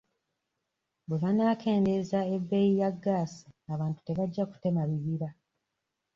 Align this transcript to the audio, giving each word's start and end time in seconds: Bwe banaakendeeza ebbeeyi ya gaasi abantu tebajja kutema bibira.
Bwe 1.07 1.17
banaakendeeza 1.23 2.19
ebbeeyi 2.35 2.73
ya 2.81 2.89
gaasi 3.03 3.47
abantu 3.73 3.99
tebajja 4.05 4.43
kutema 4.51 4.81
bibira. 4.89 5.29